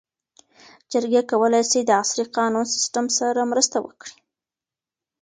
جرګې 0.91 1.21
کولی 1.31 1.63
سي 1.71 1.79
د 1.85 1.89
عصري 2.01 2.25
قانوني 2.37 2.69
سیسټم 2.75 3.05
سره 3.17 3.49
مرسته 3.51 3.77
وکړي. 3.85 4.15